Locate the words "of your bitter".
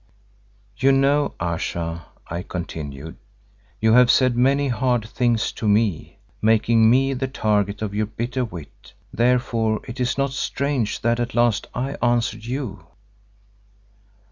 7.83-8.43